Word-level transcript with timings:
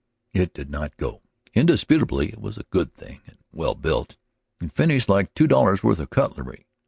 It 0.33 0.55
did 0.55 0.71
not 0.71 0.97
go. 0.97 1.21
Indisputably 1.53 2.29
it 2.29 2.41
was 2.41 2.57
a 2.57 2.63
good 2.71 2.91
thing, 2.95 3.21
and 3.27 3.37
well 3.53 3.75
built, 3.75 4.17
and 4.59 4.73
finished 4.73 5.09
like 5.09 5.31
two 5.35 5.45
dollars' 5.45 5.83
worth 5.83 5.99
of 5.99 6.09
cutlery. 6.09 6.65